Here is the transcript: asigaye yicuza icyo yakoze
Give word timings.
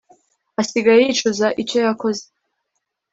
asigaye 0.61 0.99
yicuza 1.05 1.47
icyo 1.61 1.77
yakoze 1.85 2.23